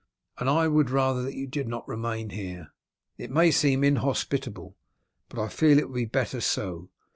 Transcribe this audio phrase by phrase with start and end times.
[0.39, 2.73] "And I would rather that you did not remain here.
[3.19, 4.75] It may seem inhospitable,
[5.29, 6.89] but I feel it would be better so.